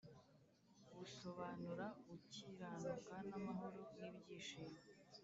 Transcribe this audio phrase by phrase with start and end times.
[0.97, 4.77] Busobanura gukiranuka n’amahoro n’ibyishimo